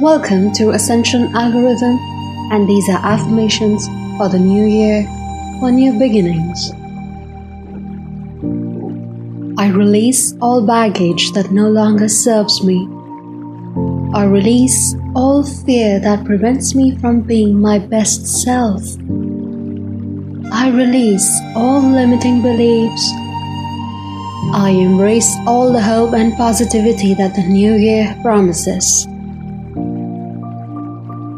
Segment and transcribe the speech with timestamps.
[0.00, 1.98] Welcome to Ascension Algorithm,
[2.50, 5.04] and these are affirmations for the new year,
[5.60, 6.70] for new beginnings.
[9.58, 12.88] I release all baggage that no longer serves me.
[14.14, 18.82] I release all fear that prevents me from being my best self.
[20.50, 23.12] I release all limiting beliefs.
[24.54, 29.06] I embrace all the hope and positivity that the new year promises.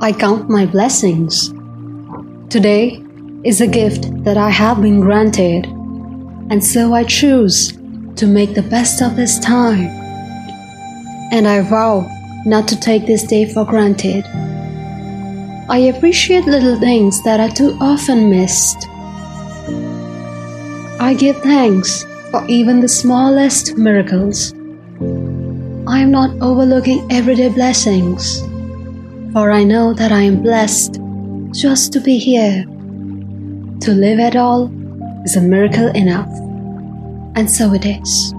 [0.00, 1.52] I count my blessings.
[2.50, 3.02] Today
[3.42, 5.66] is a gift that I have been granted,
[6.50, 7.72] and so I choose
[8.14, 9.88] to make the best of this time.
[11.32, 12.06] And I vow
[12.46, 14.24] not to take this day for granted.
[15.68, 18.86] I appreciate little things that are too often missed.
[21.00, 24.52] I give thanks for even the smallest miracles.
[25.88, 28.44] I am not overlooking everyday blessings,
[29.32, 31.00] for I know that I am blessed
[31.52, 32.64] just to be here.
[33.82, 34.70] To live at all
[35.24, 36.28] is a miracle enough,
[37.36, 38.34] and so it is.